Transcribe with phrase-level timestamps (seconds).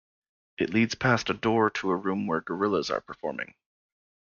[0.57, 3.53] It leads past a door to a room where Gorillaz are performing.